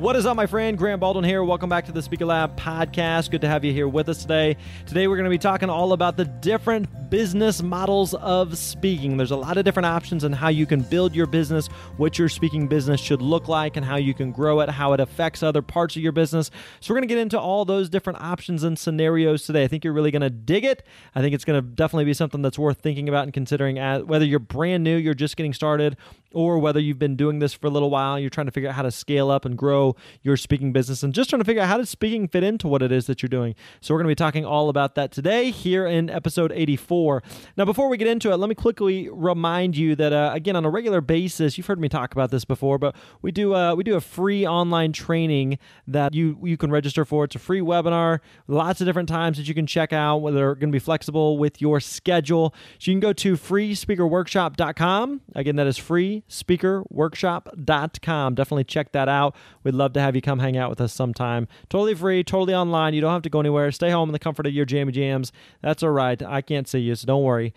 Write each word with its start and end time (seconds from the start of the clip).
What 0.00 0.16
is 0.16 0.24
up, 0.24 0.34
my 0.34 0.46
friend? 0.46 0.78
Grant 0.78 0.98
Baldwin 0.98 1.26
here. 1.26 1.44
Welcome 1.44 1.68
back 1.68 1.84
to 1.84 1.92
the 1.92 2.00
Speaker 2.00 2.24
Lab 2.24 2.56
podcast. 2.56 3.30
Good 3.30 3.42
to 3.42 3.48
have 3.48 3.66
you 3.66 3.72
here 3.74 3.86
with 3.86 4.08
us 4.08 4.22
today. 4.22 4.56
Today, 4.86 5.06
we're 5.06 5.16
going 5.16 5.24
to 5.24 5.30
be 5.30 5.36
talking 5.36 5.68
all 5.68 5.92
about 5.92 6.16
the 6.16 6.24
different 6.24 6.88
business 7.10 7.62
models 7.62 8.14
of 8.14 8.56
speaking. 8.56 9.16
There's 9.16 9.32
a 9.32 9.36
lot 9.36 9.56
of 9.58 9.64
different 9.64 9.86
options 9.86 10.24
on 10.24 10.32
how 10.32 10.48
you 10.48 10.64
can 10.64 10.80
build 10.82 11.14
your 11.14 11.26
business, 11.26 11.66
what 11.96 12.18
your 12.18 12.28
speaking 12.28 12.68
business 12.68 13.00
should 13.00 13.20
look 13.20 13.48
like, 13.48 13.76
and 13.76 13.84
how 13.84 13.96
you 13.96 14.14
can 14.14 14.32
grow 14.32 14.60
it, 14.60 14.70
how 14.70 14.92
it 14.92 15.00
affects 15.00 15.42
other 15.42 15.60
parts 15.60 15.96
of 15.96 16.02
your 16.02 16.12
business. 16.12 16.50
So, 16.80 16.94
we're 16.94 17.00
going 17.00 17.08
to 17.08 17.14
get 17.14 17.20
into 17.20 17.38
all 17.38 17.64
those 17.64 17.88
different 17.88 18.20
options 18.20 18.62
and 18.62 18.78
scenarios 18.78 19.44
today. 19.44 19.64
I 19.64 19.68
think 19.68 19.84
you're 19.84 19.92
really 19.92 20.10
going 20.10 20.22
to 20.22 20.30
dig 20.30 20.64
it. 20.64 20.86
I 21.14 21.20
think 21.20 21.34
it's 21.34 21.44
going 21.44 21.60
to 21.60 21.68
definitely 21.68 22.04
be 22.04 22.14
something 22.14 22.42
that's 22.42 22.58
worth 22.58 22.78
thinking 22.78 23.08
about 23.08 23.24
and 23.24 23.34
considering 23.34 23.78
as 23.78 24.04
whether 24.04 24.24
you're 24.24 24.38
brand 24.38 24.84
new, 24.84 24.96
you're 24.96 25.14
just 25.14 25.36
getting 25.36 25.52
started, 25.52 25.96
or 26.32 26.58
whether 26.58 26.78
you've 26.78 26.98
been 26.98 27.16
doing 27.16 27.40
this 27.40 27.52
for 27.52 27.66
a 27.66 27.70
little 27.70 27.90
while, 27.90 28.18
you're 28.18 28.30
trying 28.30 28.46
to 28.46 28.52
figure 28.52 28.68
out 28.68 28.76
how 28.76 28.82
to 28.82 28.90
scale 28.90 29.30
up 29.30 29.44
and 29.44 29.58
grow 29.58 29.96
your 30.22 30.36
speaking 30.36 30.72
business 30.72 31.02
and 31.02 31.12
just 31.12 31.30
trying 31.30 31.40
to 31.40 31.44
figure 31.44 31.62
out 31.62 31.68
how 31.68 31.76
does 31.76 31.90
speaking 31.90 32.28
fit 32.28 32.44
into 32.44 32.68
what 32.68 32.82
it 32.82 32.92
is 32.92 33.06
that 33.06 33.22
you're 33.22 33.28
doing. 33.28 33.54
So 33.80 33.92
we're 33.92 33.98
going 34.00 34.08
to 34.08 34.12
be 34.12 34.24
talking 34.24 34.44
all 34.44 34.68
about 34.68 34.94
that 34.94 35.10
today 35.10 35.50
here 35.50 35.86
in 35.86 36.08
episode 36.08 36.52
84. 36.52 36.99
Now, 37.56 37.64
before 37.64 37.88
we 37.88 37.96
get 37.96 38.08
into 38.08 38.32
it, 38.32 38.36
let 38.36 38.48
me 38.48 38.54
quickly 38.54 39.08
remind 39.10 39.76
you 39.76 39.96
that 39.96 40.12
uh, 40.12 40.30
again 40.34 40.56
on 40.56 40.64
a 40.64 40.70
regular 40.70 41.00
basis, 41.00 41.56
you've 41.56 41.66
heard 41.66 41.80
me 41.80 41.88
talk 41.88 42.12
about 42.12 42.30
this 42.30 42.44
before, 42.44 42.78
but 42.78 42.94
we 43.22 43.32
do 43.32 43.54
uh, 43.54 43.74
we 43.74 43.84
do 43.84 43.96
a 43.96 44.00
free 44.00 44.46
online 44.46 44.92
training 44.92 45.58
that 45.86 46.14
you 46.14 46.38
you 46.42 46.56
can 46.56 46.70
register 46.70 47.04
for. 47.04 47.24
It's 47.24 47.34
a 47.34 47.38
free 47.38 47.60
webinar, 47.60 48.20
lots 48.46 48.80
of 48.80 48.86
different 48.86 49.08
times 49.08 49.36
that 49.38 49.48
you 49.48 49.54
can 49.54 49.66
check 49.66 49.92
out. 49.92 50.18
Whether 50.18 50.38
they're 50.38 50.54
going 50.54 50.70
to 50.70 50.72
be 50.72 50.78
flexible 50.78 51.36
with 51.38 51.60
your 51.60 51.80
schedule, 51.80 52.54
so 52.78 52.90
you 52.90 52.94
can 52.94 53.00
go 53.00 53.12
to 53.12 53.34
freespeakerworkshop.com. 53.34 55.20
Again, 55.34 55.56
that 55.56 55.66
is 55.66 55.78
freespeakerworkshop.com. 55.78 58.34
Definitely 58.34 58.64
check 58.64 58.92
that 58.92 59.08
out. 59.08 59.34
We'd 59.64 59.74
love 59.74 59.92
to 59.94 60.00
have 60.00 60.14
you 60.16 60.22
come 60.22 60.38
hang 60.38 60.56
out 60.56 60.70
with 60.70 60.80
us 60.80 60.92
sometime. 60.92 61.48
Totally 61.68 61.94
free, 61.94 62.24
totally 62.24 62.54
online. 62.54 62.94
You 62.94 63.00
don't 63.00 63.12
have 63.12 63.22
to 63.22 63.30
go 63.30 63.40
anywhere. 63.40 63.70
Stay 63.72 63.90
home 63.90 64.08
in 64.08 64.12
the 64.12 64.18
comfort 64.18 64.46
of 64.46 64.52
your 64.52 64.64
jammy 64.64 64.92
jams. 64.92 65.32
That's 65.62 65.82
all 65.82 65.90
right. 65.90 66.22
I 66.22 66.42
can't 66.42 66.68
see 66.68 66.80
you, 66.80 66.89
so 66.96 67.06
don't 67.06 67.22
worry. 67.22 67.54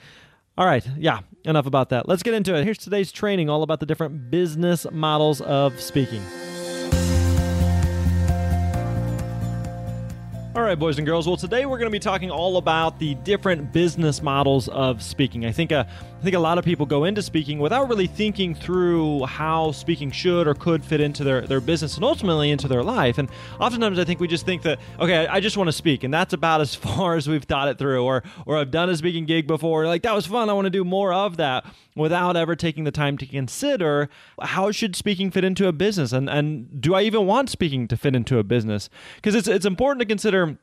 All 0.58 0.66
right, 0.66 0.88
yeah, 0.98 1.22
enough 1.46 1.66
about 1.66 1.90
that. 1.90 2.08
Let's 2.08 2.22
get 2.22 2.34
into 2.34 2.56
it. 2.56 2.64
Here's 2.64 2.78
today's 2.78 3.12
training 3.12 3.50
all 3.50 3.64
about 3.64 3.80
the 3.80 3.86
different 3.86 4.30
business 4.30 4.86
models 4.92 5.42
of 5.42 5.80
speaking. 5.82 6.22
All 10.56 10.62
right, 10.62 10.78
boys 10.78 11.00
and 11.00 11.08
girls. 11.08 11.26
Well, 11.26 11.36
today 11.36 11.66
we're 11.66 11.80
going 11.80 11.90
to 11.90 11.92
be 11.92 12.00
talking 12.00 12.30
all 12.30 12.58
about 12.58 13.00
the 13.00 13.16
different 13.16 13.74
business 13.74 14.22
models 14.22 14.68
of 14.68 15.02
speaking. 15.02 15.48
I 15.48 15.52
think 15.52 15.72
uh, 15.72 15.86
I 16.24 16.26
think 16.26 16.38
a 16.38 16.40
lot 16.40 16.58
of 16.58 16.64
people 16.64 16.86
go 16.86 17.04
into 17.04 17.22
speaking 17.22 17.60
without 17.60 17.90
really 17.90 18.08
thinking 18.08 18.56
through 18.56 19.26
how 19.26 19.74
speaking 19.74 20.10
should 20.10 20.48
or 20.48 20.54
could 20.54 20.86
fit 20.86 21.02
into 21.02 21.22
their, 21.22 21.42
their 21.42 21.60
business 21.60 21.96
and 21.96 22.06
ultimately 22.06 22.50
into 22.50 22.70
their 22.70 22.82
life. 22.82 23.18
And 23.18 23.28
oftentimes, 23.60 24.00
I 24.00 24.06
think 24.06 24.22
we 24.22 24.30
just 24.30 24.46
think 24.46 24.62
that 24.62 24.80
okay, 25.02 25.28
I 25.28 25.42
just 25.42 25.58
want 25.58 25.68
to 25.68 25.74
speak, 25.74 26.06
and 26.06 26.14
that's 26.14 26.32
about 26.32 26.62
as 26.62 26.76
far 26.86 27.18
as 27.18 27.28
we've 27.28 27.44
thought 27.44 27.68
it 27.68 27.78
through. 27.78 28.06
Or 28.06 28.24
or 28.46 28.58
I've 28.58 28.72
done 28.72 28.90
a 28.90 28.96
speaking 28.96 29.26
gig 29.26 29.48
before, 29.48 29.86
like 29.86 30.04
that 30.04 30.16
was 30.16 30.26
fun. 30.26 30.50
I 30.50 30.54
want 30.54 30.64
to 30.64 30.70
do 30.70 30.86
more 30.86 31.12
of 31.12 31.36
that, 31.36 31.66
without 31.94 32.38
ever 32.38 32.56
taking 32.56 32.86
the 32.86 32.92
time 32.92 33.18
to 33.18 33.26
consider 33.26 34.08
how 34.42 34.72
should 34.72 34.96
speaking 34.96 35.30
fit 35.30 35.44
into 35.44 35.68
a 35.68 35.74
business, 35.74 36.14
and 36.14 36.30
and 36.30 36.80
do 36.80 36.96
I 36.96 37.02
even 37.02 37.26
want 37.26 37.50
speaking 37.50 37.86
to 37.90 37.98
fit 37.98 38.16
into 38.16 38.38
a 38.38 38.46
business? 38.46 38.90
Because 39.18 39.36
it's 39.36 39.50
it's 39.50 39.66
important 39.66 40.00
to 40.00 40.06
consider 40.06 40.58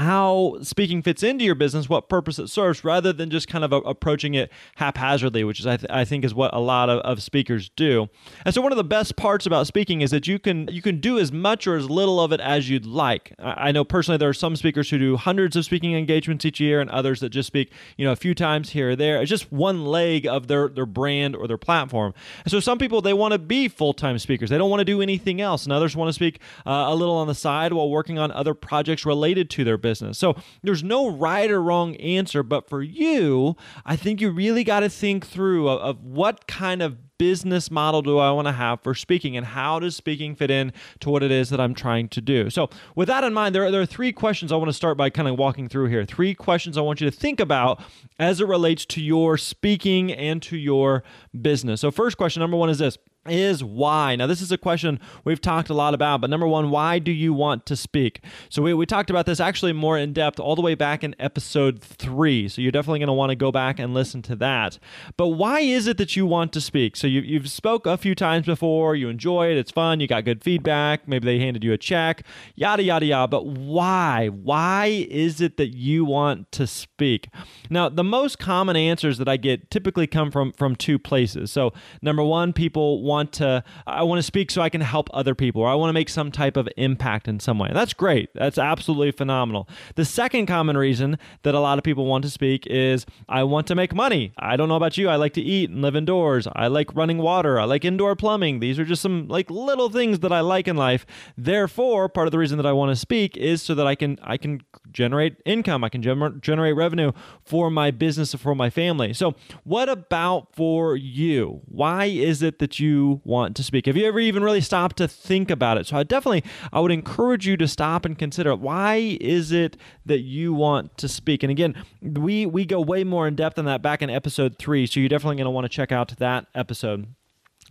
how 0.00 0.56
speaking 0.62 1.02
fits 1.02 1.22
into 1.22 1.44
your 1.44 1.54
business, 1.54 1.88
what 1.88 2.08
purpose 2.08 2.38
it 2.38 2.48
serves, 2.48 2.84
rather 2.84 3.12
than 3.12 3.30
just 3.30 3.48
kind 3.48 3.64
of 3.64 3.72
a, 3.72 3.76
approaching 3.76 4.34
it 4.34 4.50
haphazardly, 4.76 5.44
which 5.44 5.60
is 5.60 5.66
I, 5.66 5.76
th- 5.76 5.90
I, 5.90 6.04
think 6.04 6.24
is 6.24 6.34
what 6.34 6.54
a 6.54 6.58
lot 6.58 6.88
of, 6.88 7.00
of 7.00 7.22
speakers 7.22 7.70
do. 7.76 8.08
And 8.44 8.54
so 8.54 8.62
one 8.62 8.72
of 8.72 8.78
the 8.78 8.84
best 8.84 9.16
parts 9.16 9.46
about 9.46 9.66
speaking 9.66 10.00
is 10.00 10.10
that 10.10 10.26
you 10.26 10.38
can 10.38 10.68
you 10.68 10.80
can 10.80 11.00
do 11.00 11.18
as 11.18 11.32
much 11.32 11.66
or 11.66 11.76
as 11.76 11.90
little 11.90 12.20
of 12.20 12.32
it 12.32 12.40
as 12.40 12.70
you'd 12.70 12.86
like. 12.86 13.34
I, 13.38 13.68
I 13.68 13.72
know 13.72 13.84
personally 13.84 14.16
there 14.16 14.28
are 14.28 14.34
some 14.34 14.56
speakers 14.56 14.88
who 14.90 14.98
do 14.98 15.16
hundreds 15.16 15.54
of 15.54 15.64
speaking 15.64 15.94
engagements 15.94 16.44
each 16.44 16.60
year, 16.60 16.80
and 16.80 16.88
others 16.90 17.20
that 17.20 17.30
just 17.30 17.46
speak 17.46 17.70
you 17.96 18.04
know 18.04 18.12
a 18.12 18.16
few 18.16 18.34
times 18.34 18.70
here 18.70 18.90
or 18.90 18.96
there. 18.96 19.20
It's 19.20 19.30
just 19.30 19.52
one 19.52 19.84
leg 19.84 20.26
of 20.26 20.46
their 20.46 20.68
their 20.68 20.86
brand 20.86 21.36
or 21.36 21.46
their 21.46 21.58
platform. 21.58 22.14
And 22.44 22.50
so 22.50 22.60
some 22.60 22.78
people 22.78 23.02
they 23.02 23.14
want 23.14 23.32
to 23.32 23.38
be 23.38 23.68
full 23.68 23.92
time 23.92 24.18
speakers. 24.18 24.50
They 24.50 24.58
don't 24.58 24.70
want 24.70 24.80
to 24.80 24.84
do 24.84 25.02
anything 25.02 25.40
else, 25.40 25.64
and 25.64 25.72
others 25.72 25.94
want 25.94 26.08
to 26.08 26.14
speak 26.14 26.40
uh, 26.66 26.86
a 26.88 26.94
little 26.94 27.16
on 27.16 27.26
the 27.26 27.34
side 27.34 27.74
while 27.74 27.90
working 27.90 28.18
on 28.18 28.32
other 28.32 28.54
projects 28.54 29.04
related 29.04 29.50
to 29.50 29.64
their 29.64 29.69
business. 29.76 30.18
So 30.18 30.36
there's 30.62 30.82
no 30.82 31.08
right 31.08 31.50
or 31.50 31.62
wrong 31.62 31.96
answer, 31.96 32.42
but 32.42 32.68
for 32.68 32.82
you, 32.82 33.56
I 33.84 33.96
think 33.96 34.20
you 34.20 34.30
really 34.30 34.64
got 34.64 34.80
to 34.80 34.88
think 34.88 35.26
through 35.26 35.68
of, 35.68 35.80
of 35.80 36.04
what 36.04 36.46
kind 36.46 36.82
of 36.82 36.98
business 37.20 37.70
model 37.70 38.00
do 38.00 38.16
I 38.16 38.30
want 38.30 38.48
to 38.48 38.52
have 38.52 38.80
for 38.80 38.94
speaking 38.94 39.36
and 39.36 39.44
how 39.44 39.78
does 39.78 39.94
speaking 39.94 40.34
fit 40.34 40.50
in 40.50 40.72
to 41.00 41.10
what 41.10 41.22
it 41.22 41.30
is 41.30 41.50
that 41.50 41.60
I'm 41.60 41.74
trying 41.74 42.08
to 42.08 42.20
do? 42.22 42.48
So, 42.48 42.70
with 42.96 43.08
that 43.08 43.24
in 43.24 43.34
mind, 43.34 43.54
there 43.54 43.62
are, 43.64 43.70
there 43.70 43.82
are 43.82 43.86
three 43.86 44.10
questions 44.10 44.50
I 44.50 44.56
want 44.56 44.70
to 44.70 44.72
start 44.72 44.96
by 44.96 45.10
kind 45.10 45.28
of 45.28 45.38
walking 45.38 45.68
through 45.68 45.88
here. 45.88 46.06
Three 46.06 46.34
questions 46.34 46.78
I 46.78 46.80
want 46.80 47.02
you 47.02 47.10
to 47.10 47.14
think 47.14 47.38
about 47.38 47.82
as 48.18 48.40
it 48.40 48.46
relates 48.46 48.86
to 48.86 49.02
your 49.02 49.36
speaking 49.36 50.10
and 50.10 50.40
to 50.44 50.56
your 50.56 51.02
business. 51.38 51.82
So, 51.82 51.90
first 51.90 52.16
question 52.16 52.40
number 52.40 52.56
one 52.56 52.70
is 52.70 52.78
this 52.78 52.96
is 53.28 53.62
why. 53.62 54.16
Now, 54.16 54.26
this 54.26 54.40
is 54.40 54.50
a 54.50 54.56
question 54.56 54.98
we've 55.24 55.40
talked 55.40 55.68
a 55.68 55.74
lot 55.74 55.92
about, 55.92 56.22
but 56.22 56.30
number 56.30 56.46
one, 56.46 56.70
why 56.70 56.98
do 56.98 57.12
you 57.12 57.34
want 57.34 57.66
to 57.66 57.76
speak? 57.76 58.24
So, 58.48 58.62
we, 58.62 58.72
we 58.72 58.86
talked 58.86 59.10
about 59.10 59.26
this 59.26 59.40
actually 59.40 59.74
more 59.74 59.98
in 59.98 60.14
depth 60.14 60.40
all 60.40 60.56
the 60.56 60.62
way 60.62 60.74
back 60.74 61.04
in 61.04 61.14
episode 61.18 61.82
three. 61.82 62.48
So, 62.48 62.62
you're 62.62 62.72
definitely 62.72 63.00
going 63.00 63.08
to 63.08 63.12
want 63.12 63.30
to 63.30 63.36
go 63.36 63.52
back 63.52 63.78
and 63.78 63.92
listen 63.92 64.22
to 64.22 64.36
that. 64.36 64.78
But 65.18 65.28
why 65.28 65.60
is 65.60 65.86
it 65.86 65.98
that 65.98 66.16
you 66.16 66.24
want 66.24 66.52
to 66.54 66.62
speak? 66.62 66.96
So, 66.96 67.06
you, 67.06 67.20
you've 67.20 67.50
spoke 67.50 67.84
a 67.84 67.98
few 67.98 68.14
times 68.14 68.46
before, 68.46 68.96
you 68.96 69.10
enjoy 69.10 69.50
it, 69.50 69.58
it's 69.58 69.70
fun, 69.70 70.00
you 70.00 70.06
got 70.06 70.24
good 70.24 70.42
feedback, 70.42 71.06
maybe 71.06 71.26
they 71.26 71.38
handed 71.38 71.62
you 71.62 71.74
a 71.74 71.78
check, 71.78 72.24
yada, 72.54 72.82
yada, 72.82 73.04
yada. 73.04 73.28
But 73.28 73.46
why? 73.46 74.28
Why 74.28 75.06
is 75.10 75.42
it 75.42 75.58
that 75.58 75.74
you 75.74 76.06
want 76.06 76.50
to 76.52 76.66
speak? 76.66 77.28
Now, 77.68 77.90
the 77.90 78.04
most 78.04 78.38
common 78.38 78.76
answers 78.76 79.18
that 79.18 79.28
I 79.28 79.36
get 79.36 79.70
typically 79.70 80.06
come 80.06 80.30
from, 80.30 80.52
from 80.52 80.74
two 80.74 80.98
places. 80.98 81.52
So, 81.52 81.74
number 82.00 82.22
one, 82.22 82.54
people 82.54 83.02
want 83.10 83.19
to 83.28 83.62
I 83.86 84.02
want 84.02 84.18
to 84.18 84.22
speak 84.22 84.50
so 84.50 84.62
I 84.62 84.68
can 84.68 84.80
help 84.80 85.08
other 85.12 85.34
people 85.34 85.62
or 85.62 85.68
I 85.68 85.74
want 85.74 85.90
to 85.90 85.92
make 85.92 86.08
some 86.08 86.30
type 86.30 86.56
of 86.56 86.68
impact 86.76 87.28
in 87.28 87.40
some 87.40 87.58
way. 87.58 87.70
That's 87.72 87.92
great. 87.92 88.30
That's 88.34 88.58
absolutely 88.58 89.12
phenomenal. 89.12 89.68
The 89.94 90.04
second 90.04 90.46
common 90.46 90.76
reason 90.76 91.18
that 91.42 91.54
a 91.54 91.60
lot 91.60 91.78
of 91.78 91.84
people 91.84 92.06
want 92.06 92.24
to 92.24 92.30
speak 92.30 92.66
is 92.66 93.06
I 93.28 93.44
want 93.44 93.66
to 93.68 93.74
make 93.74 93.94
money. 93.94 94.32
I 94.38 94.56
don't 94.56 94.68
know 94.68 94.76
about 94.76 94.96
you. 94.98 95.08
I 95.08 95.16
like 95.16 95.34
to 95.34 95.40
eat 95.42 95.70
and 95.70 95.82
live 95.82 95.96
indoors. 95.96 96.48
I 96.54 96.66
like 96.66 96.94
running 96.94 97.18
water. 97.18 97.58
I 97.58 97.64
like 97.64 97.84
indoor 97.84 98.16
plumbing. 98.16 98.60
These 98.60 98.78
are 98.78 98.84
just 98.84 99.02
some 99.02 99.28
like 99.28 99.50
little 99.50 99.90
things 99.90 100.20
that 100.20 100.32
I 100.32 100.40
like 100.40 100.68
in 100.68 100.76
life. 100.76 101.06
Therefore, 101.36 102.08
part 102.08 102.26
of 102.26 102.32
the 102.32 102.38
reason 102.38 102.56
that 102.56 102.66
I 102.66 102.72
want 102.72 102.90
to 102.90 102.96
speak 102.96 103.36
is 103.36 103.62
so 103.62 103.74
that 103.74 103.86
I 103.86 103.94
can 103.94 104.18
I 104.22 104.36
can 104.36 104.62
generate 104.92 105.36
income. 105.44 105.84
I 105.84 105.88
can 105.88 106.02
gener- 106.02 106.40
generate 106.40 106.76
revenue 106.76 107.12
for 107.44 107.70
my 107.70 107.90
business 107.90 108.34
or 108.34 108.38
for 108.38 108.54
my 108.54 108.70
family. 108.70 109.12
So, 109.12 109.34
what 109.64 109.88
about 109.88 110.54
for 110.54 110.96
you? 110.96 111.60
Why 111.66 112.06
is 112.06 112.42
it 112.42 112.58
that 112.58 112.78
you 112.80 112.99
want 113.24 113.56
to 113.56 113.62
speak? 113.62 113.86
Have 113.86 113.96
you 113.96 114.06
ever 114.06 114.20
even 114.20 114.42
really 114.42 114.60
stopped 114.60 114.96
to 114.96 115.08
think 115.08 115.50
about 115.50 115.78
it? 115.78 115.86
So 115.86 115.96
I 115.96 116.02
definitely 116.02 116.44
I 116.72 116.80
would 116.80 116.92
encourage 116.92 117.46
you 117.46 117.56
to 117.58 117.68
stop 117.68 118.04
and 118.04 118.18
consider 118.18 118.54
why 118.54 119.18
is 119.20 119.52
it 119.52 119.76
that 120.06 120.20
you 120.20 120.52
want 120.52 120.96
to 120.98 121.08
speak? 121.08 121.42
And 121.42 121.50
again, 121.50 121.74
we 122.02 122.46
we 122.46 122.64
go 122.64 122.80
way 122.80 123.04
more 123.04 123.26
in 123.26 123.34
depth 123.34 123.58
on 123.58 123.64
that 123.66 123.82
back 123.82 124.02
in 124.02 124.10
episode 124.10 124.58
3, 124.58 124.86
so 124.86 125.00
you're 125.00 125.08
definitely 125.08 125.36
going 125.36 125.46
to 125.46 125.50
want 125.50 125.64
to 125.64 125.68
check 125.68 125.92
out 125.92 126.16
that 126.18 126.46
episode. 126.54 127.06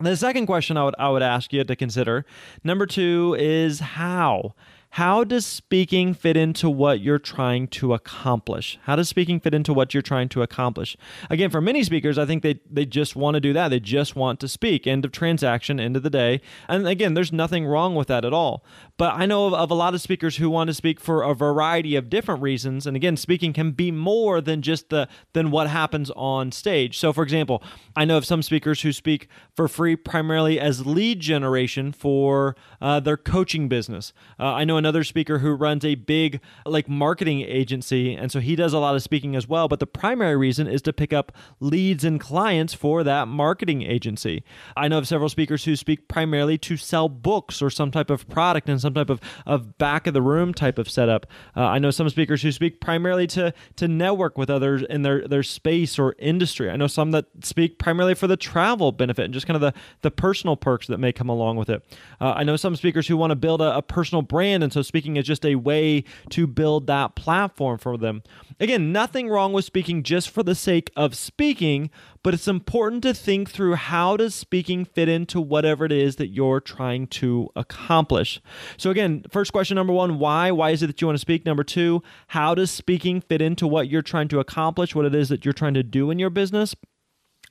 The 0.01 0.15
second 0.15 0.45
question 0.45 0.77
I 0.77 0.85
would 0.85 0.95
I 0.97 1.09
would 1.09 1.21
ask 1.21 1.51
you 1.51 1.63
to 1.63 1.75
consider, 1.75 2.25
number 2.63 2.85
2 2.85 3.35
is 3.37 3.79
how 3.79 4.53
how 4.94 5.24
does 5.24 5.45
speaking 5.45 6.15
fit 6.15 6.36
into 6.36 6.68
what 6.68 7.00
you're 7.00 7.19
trying 7.19 7.68
to 7.68 7.94
accomplish? 7.94 8.80
How 8.83 8.95
does 8.95 9.07
speaking 9.07 9.39
fit 9.39 9.53
into 9.53 9.71
what 9.71 9.94
you're 9.94 10.01
trying 10.01 10.30
to 10.30 10.41
accomplish? 10.41 10.97
Again, 11.30 11.51
for 11.51 11.62
many 11.62 11.83
speakers, 11.83 12.18
I 12.18 12.25
think 12.25 12.41
they, 12.41 12.59
they 12.69 12.86
just 12.86 13.15
want 13.15 13.36
to 13.36 13.39
do 13.39 13.53
that. 13.53 13.68
They 13.68 13.80
just 13.80 14.15
want 14.15 14.39
to 14.39 14.47
speak. 14.47 14.88
End 14.88 15.06
of 15.06 15.12
transaction, 15.12 15.80
end 15.80 15.95
of 15.95 16.01
the 16.01 16.09
day. 16.09 16.41
And 16.68 16.88
again, 16.88 17.13
there's 17.13 17.31
nothing 17.31 17.68
wrong 17.68 17.94
with 17.94 18.07
that 18.07 18.25
at 18.25 18.33
all. 18.33 18.65
But 18.97 19.13
I 19.13 19.27
know 19.27 19.45
of, 19.45 19.53
of 19.53 19.69
a 19.69 19.75
lot 19.75 19.94
of 19.94 20.01
speakers 20.01 20.38
who 20.38 20.50
want 20.50 20.69
to 20.69 20.74
speak 20.74 21.00
for 21.00 21.21
a 21.21 21.35
variety 21.35 21.95
of 21.95 22.09
different 22.09 22.42
reasons. 22.42 22.88
And 22.88 22.97
again, 22.97 23.15
speaking 23.15 23.53
can 23.53 23.71
be 23.71 23.92
more 23.92 24.42
than 24.42 24.63
just 24.63 24.89
the 24.89 25.07
than 25.33 25.51
what 25.51 25.68
happens 25.68 26.09
on 26.15 26.51
stage. 26.51 26.97
So 26.97 27.13
for 27.13 27.21
example, 27.21 27.62
I 27.95 28.06
know 28.06 28.18
of 28.18 28.25
some 28.25 28.42
speakers 28.42 28.81
who 28.81 28.92
speak 28.92 29.27
for 29.56 29.68
free 29.68 29.95
primarily 29.95 30.59
as 30.59 30.88
lead 30.88 31.19
generation 31.19 31.92
for 31.92 32.56
uh, 32.81 33.00
their 33.00 33.18
coaching 33.18 33.69
business. 33.69 34.13
Uh, 34.39 34.45
I 34.45 34.63
know 34.63 34.78
another 34.79 35.03
speaker 35.03 35.39
who 35.39 35.51
runs 35.51 35.85
a 35.85 35.93
big 35.95 36.41
like 36.65 36.89
marketing 36.89 37.41
agency, 37.41 38.15
and 38.15 38.31
so 38.31 38.39
he 38.39 38.55
does 38.55 38.73
a 38.73 38.79
lot 38.79 38.95
of 38.95 39.03
speaking 39.03 39.35
as 39.35 39.47
well. 39.47 39.67
But 39.67 39.79
the 39.79 39.85
primary 39.87 40.35
reason 40.35 40.67
is 40.67 40.81
to 40.83 40.93
pick 40.93 41.13
up 41.13 41.31
leads 41.59 42.03
and 42.03 42.19
clients 42.19 42.73
for 42.73 43.03
that 43.03 43.27
marketing 43.27 43.83
agency. 43.83 44.43
I 44.75 44.87
know 44.87 44.97
of 44.97 45.07
several 45.07 45.29
speakers 45.29 45.65
who 45.65 45.75
speak 45.75 46.07
primarily 46.07 46.57
to 46.59 46.77
sell 46.77 47.09
books 47.09 47.61
or 47.61 47.69
some 47.69 47.91
type 47.91 48.09
of 48.09 48.27
product 48.29 48.69
and 48.69 48.79
some 48.79 48.93
type 48.93 49.09
of, 49.09 49.19
of 49.45 49.77
back 49.77 50.07
of 50.07 50.13
the 50.13 50.21
room 50.21 50.53
type 50.53 50.77
of 50.77 50.89
setup. 50.89 51.25
Uh, 51.55 51.65
I 51.65 51.79
know 51.79 51.91
some 51.91 52.09
speakers 52.09 52.41
who 52.41 52.51
speak 52.51 52.81
primarily 52.81 53.27
to 53.27 53.53
to 53.75 53.87
network 53.87 54.37
with 54.37 54.49
others 54.49 54.83
in 54.89 55.01
their 55.01 55.27
their 55.27 55.43
space 55.43 55.99
or 55.99 56.15
industry. 56.17 56.69
I 56.69 56.75
know 56.75 56.87
some 56.87 57.11
that 57.11 57.25
speak 57.43 57.79
primarily 57.79 58.15
for 58.15 58.27
the 58.27 58.37
travel 58.37 58.91
benefit 58.91 59.25
and 59.25 59.33
just 59.33 59.47
kind 59.47 59.55
of 59.55 59.61
the 59.61 59.79
the 60.01 60.11
personal 60.11 60.55
perks 60.55 60.87
that 60.87 60.97
may 60.97 61.11
come 61.11 61.29
along 61.29 61.57
with 61.57 61.69
it. 61.69 61.83
Uh, 62.21 62.33
I 62.35 62.43
know 62.43 62.55
some 62.55 62.75
speakers 62.75 63.07
who 63.07 63.17
want 63.17 63.31
to 63.31 63.35
build 63.35 63.61
a, 63.61 63.77
a 63.77 63.81
personal 63.81 64.21
brand, 64.21 64.63
and 64.69 64.74
so 64.75 64.83
speaking 64.83 65.18
is 65.18 65.25
just 65.25 65.44
a 65.48 65.56
way 65.56 66.04
to 66.30 66.45
build 66.45 66.86
that 66.86 67.16
platform 67.16 67.80
for 67.80 67.98
them. 67.98 68.21
Again, 68.60 68.92
nothing 68.92 69.27
wrong 69.27 69.51
with 69.51 69.66
speaking 69.66 70.04
just 70.04 70.30
for 70.30 70.44
the 70.44 70.54
sake 70.54 70.92
of 70.95 71.16
speaking, 71.16 71.89
but 72.21 72.36
it's 72.36 72.48
important 72.48 73.01
to 73.01 73.16
think 73.16 73.50
through 73.50 73.74
how 73.74 74.16
does 74.16 74.36
speaking 74.36 74.86
fit 74.86 75.10
into 75.10 75.42
whatever 75.42 75.86
it 75.86 75.92
is 75.92 76.18
that 76.18 76.27
you're 76.27 76.60
trying 76.60 77.07
to 77.07 77.50
accomplish. 77.56 78.39
So 78.77 78.92
again, 78.92 79.25
first 79.31 79.54
question 79.54 79.74
number 79.74 79.92
1, 79.94 80.19
why? 80.19 80.51
Why 80.51 80.69
is 80.69 80.83
it 80.83 80.88
that 80.88 81.01
you 81.01 81.07
want 81.07 81.16
to 81.16 81.21
speak? 81.21 81.48
Number 81.48 81.63
2, 81.63 82.04
how 82.27 82.54
does 82.54 82.69
speaking 82.69 83.21
fit 83.21 83.42
into 83.42 83.66
what 83.66 83.89
you're 83.89 84.04
trying 84.04 84.27
to 84.27 84.39
accomplish, 84.39 84.94
what 84.94 85.06
it 85.06 85.16
is 85.16 85.30
that 85.30 85.45
you're 85.45 85.51
trying 85.51 85.74
to 85.74 85.81
do 85.81 86.12
in 86.12 86.19
your 86.19 86.30
business? 86.30 86.75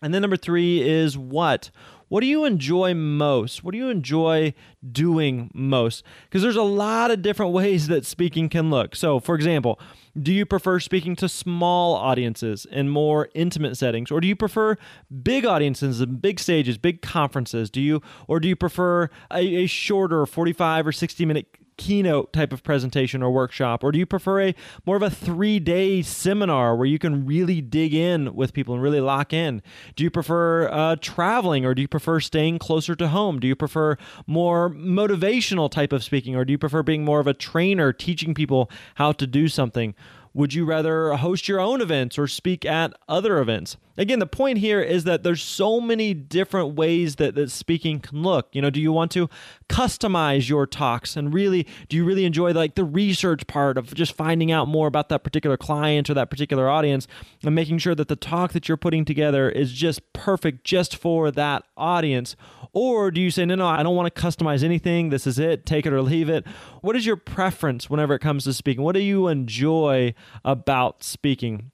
And 0.00 0.14
then 0.14 0.22
number 0.22 0.36
3 0.36 0.88
is 0.88 1.18
what? 1.18 1.72
What 2.08 2.20
do 2.20 2.26
you 2.26 2.44
enjoy 2.44 2.94
most? 2.94 3.62
What 3.62 3.72
do 3.72 3.78
you 3.78 3.90
enjoy 3.90 4.54
doing 4.90 5.50
most? 5.52 6.02
Because 6.24 6.42
there's 6.42 6.56
a 6.56 6.62
lot 6.62 7.10
of 7.10 7.22
different 7.22 7.52
ways 7.52 7.88
that 7.88 8.06
speaking 8.06 8.48
can 8.48 8.70
look. 8.70 8.96
So, 8.96 9.20
for 9.20 9.34
example, 9.34 9.78
do 10.20 10.32
you 10.32 10.46
prefer 10.46 10.80
speaking 10.80 11.16
to 11.16 11.28
small 11.28 11.94
audiences 11.94 12.66
in 12.70 12.88
more 12.88 13.28
intimate 13.34 13.76
settings 13.76 14.10
or 14.10 14.20
do 14.20 14.28
you 14.28 14.36
prefer 14.36 14.76
big 15.22 15.44
audiences 15.44 16.00
and 16.00 16.20
big 16.20 16.40
stages, 16.40 16.78
big 16.78 17.02
conferences? 17.02 17.70
Do 17.70 17.80
you 17.80 18.02
or 18.26 18.40
do 18.40 18.48
you 18.48 18.56
prefer 18.56 19.10
a, 19.30 19.64
a 19.64 19.66
shorter 19.66 20.24
45 20.26 20.86
or 20.86 20.92
60 20.92 21.26
minute 21.26 21.46
keynote 21.78 22.34
type 22.34 22.52
of 22.52 22.62
presentation 22.62 23.22
or 23.22 23.30
workshop? 23.30 23.82
Or 23.82 23.90
do 23.90 23.98
you 23.98 24.04
prefer 24.04 24.42
a 24.42 24.54
more 24.84 24.96
of 24.96 25.02
a 25.02 25.08
3-day 25.08 26.02
seminar 26.02 26.76
where 26.76 26.86
you 26.86 26.98
can 26.98 27.24
really 27.24 27.62
dig 27.62 27.94
in 27.94 28.34
with 28.34 28.52
people 28.52 28.74
and 28.74 28.82
really 28.82 29.00
lock 29.00 29.32
in? 29.32 29.62
Do 29.96 30.04
you 30.04 30.10
prefer 30.10 30.68
uh, 30.68 30.96
traveling 31.00 31.64
or 31.64 31.74
do 31.74 31.80
you 31.80 31.88
prefer 31.88 32.20
staying 32.20 32.58
closer 32.58 32.94
to 32.96 33.08
home? 33.08 33.40
Do 33.40 33.48
you 33.48 33.56
prefer 33.56 33.96
more 34.26 34.68
motivational 34.68 35.70
type 35.70 35.94
of 35.94 36.04
speaking 36.04 36.36
or 36.36 36.44
do 36.44 36.52
you 36.52 36.58
prefer 36.58 36.82
being 36.82 37.04
more 37.04 37.20
of 37.20 37.26
a 37.26 37.34
trainer 37.34 37.94
teaching 37.94 38.34
people 38.34 38.70
how 38.96 39.12
to 39.12 39.26
do 39.26 39.48
something 39.48 39.94
would 40.38 40.54
you 40.54 40.64
rather 40.64 41.12
host 41.14 41.48
your 41.48 41.58
own 41.58 41.80
events 41.80 42.16
or 42.16 42.28
speak 42.28 42.64
at 42.64 42.94
other 43.08 43.40
events? 43.40 43.76
Again, 43.96 44.20
the 44.20 44.26
point 44.26 44.58
here 44.58 44.80
is 44.80 45.02
that 45.02 45.24
there's 45.24 45.42
so 45.42 45.80
many 45.80 46.14
different 46.14 46.76
ways 46.76 47.16
that, 47.16 47.34
that 47.34 47.50
speaking 47.50 47.98
can 47.98 48.22
look. 48.22 48.46
You 48.52 48.62
know, 48.62 48.70
do 48.70 48.80
you 48.80 48.92
want 48.92 49.10
to 49.12 49.28
customize 49.68 50.48
your 50.48 50.64
talks 50.64 51.16
and 51.16 51.34
really 51.34 51.66
do 51.88 51.96
you 51.96 52.04
really 52.04 52.24
enjoy 52.24 52.52
like 52.52 52.76
the 52.76 52.84
research 52.84 53.48
part 53.48 53.76
of 53.76 53.92
just 53.92 54.12
finding 54.12 54.52
out 54.52 54.68
more 54.68 54.86
about 54.86 55.08
that 55.08 55.24
particular 55.24 55.56
client 55.56 56.08
or 56.08 56.14
that 56.14 56.30
particular 56.30 56.68
audience 56.68 57.08
and 57.42 57.52
making 57.52 57.78
sure 57.78 57.96
that 57.96 58.06
the 58.06 58.14
talk 58.14 58.52
that 58.52 58.68
you're 58.68 58.76
putting 58.76 59.04
together 59.04 59.48
is 59.50 59.72
just 59.72 60.12
perfect 60.12 60.62
just 60.62 60.94
for 60.94 61.32
that 61.32 61.64
audience? 61.76 62.36
Or 62.72 63.10
do 63.10 63.20
you 63.20 63.32
say, 63.32 63.44
no, 63.44 63.56
no, 63.56 63.66
I 63.66 63.82
don't 63.82 63.96
want 63.96 64.14
to 64.14 64.20
customize 64.20 64.62
anything. 64.62 65.08
This 65.08 65.26
is 65.26 65.40
it. 65.40 65.66
Take 65.66 65.84
it 65.84 65.92
or 65.92 66.00
leave 66.00 66.28
it. 66.28 66.46
What 66.80 66.96
is 66.96 67.06
your 67.06 67.16
preference 67.16 67.90
whenever 67.90 68.14
it 68.14 68.20
comes 68.20 68.44
to 68.44 68.52
speaking? 68.52 68.82
What 68.84 68.94
do 68.94 69.00
you 69.00 69.28
enjoy 69.28 70.14
about 70.44 71.02
speaking? 71.02 71.72